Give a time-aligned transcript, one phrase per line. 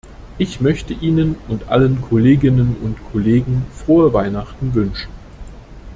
[0.39, 5.11] Ich möchte Ihnen und allen Kolleginnen und Kollegen frohe Weihnachten wünschen.